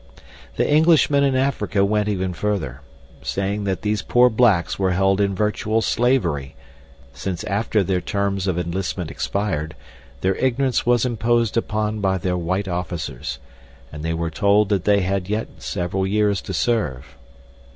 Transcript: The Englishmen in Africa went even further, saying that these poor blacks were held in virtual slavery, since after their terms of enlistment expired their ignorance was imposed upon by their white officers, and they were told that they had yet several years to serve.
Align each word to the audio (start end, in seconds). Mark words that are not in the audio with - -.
The 0.55 0.67
Englishmen 0.67 1.23
in 1.23 1.35
Africa 1.35 1.85
went 1.85 2.09
even 2.09 2.33
further, 2.33 2.81
saying 3.21 3.65
that 3.65 3.83
these 3.83 4.01
poor 4.01 4.31
blacks 4.31 4.79
were 4.79 4.93
held 4.93 5.21
in 5.21 5.35
virtual 5.35 5.79
slavery, 5.83 6.55
since 7.13 7.43
after 7.43 7.83
their 7.83 8.01
terms 8.01 8.47
of 8.47 8.57
enlistment 8.57 9.11
expired 9.11 9.75
their 10.21 10.33
ignorance 10.37 10.87
was 10.87 11.05
imposed 11.05 11.55
upon 11.55 11.99
by 12.01 12.17
their 12.17 12.35
white 12.35 12.67
officers, 12.67 13.37
and 13.91 14.01
they 14.03 14.15
were 14.15 14.31
told 14.31 14.69
that 14.69 14.85
they 14.85 15.01
had 15.01 15.29
yet 15.29 15.61
several 15.61 16.07
years 16.07 16.41
to 16.41 16.51
serve. 16.55 17.15